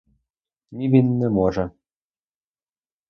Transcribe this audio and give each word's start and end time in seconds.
Ні, 0.71 0.89
він 0.89 1.17
не 1.19 1.29
може. 1.29 1.71